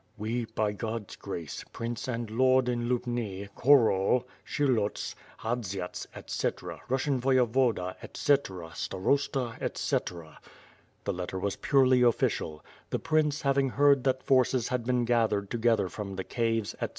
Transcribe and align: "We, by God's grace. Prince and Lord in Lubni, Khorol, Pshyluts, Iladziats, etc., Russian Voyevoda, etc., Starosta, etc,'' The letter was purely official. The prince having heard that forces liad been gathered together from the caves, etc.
"We, 0.17 0.45
by 0.45 0.71
God's 0.71 1.15
grace. 1.15 1.63
Prince 1.73 2.07
and 2.07 2.31
Lord 2.31 2.67
in 2.67 2.89
Lubni, 2.89 3.47
Khorol, 3.55 4.23
Pshyluts, 4.43 5.13
Iladziats, 5.43 6.07
etc., 6.15 6.81
Russian 6.89 7.21
Voyevoda, 7.21 7.93
etc., 8.01 8.71
Starosta, 8.73 9.61
etc,'' 9.61 10.39
The 11.03 11.13
letter 11.13 11.37
was 11.37 11.55
purely 11.57 12.01
official. 12.01 12.65
The 12.89 12.97
prince 12.97 13.43
having 13.43 13.69
heard 13.69 14.03
that 14.05 14.23
forces 14.23 14.69
liad 14.69 14.85
been 14.87 15.05
gathered 15.05 15.51
together 15.51 15.87
from 15.87 16.15
the 16.15 16.23
caves, 16.23 16.73
etc. 16.81 16.89